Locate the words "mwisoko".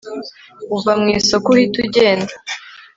1.01-1.47